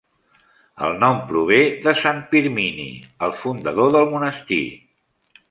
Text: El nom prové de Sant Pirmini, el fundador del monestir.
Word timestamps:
El 0.87 0.95
nom 1.03 1.19
prové 1.31 1.59
de 1.83 1.93
Sant 1.99 2.23
Pirmini, 2.31 2.89
el 3.29 3.37
fundador 3.43 3.95
del 3.99 4.09
monestir. 4.17 4.63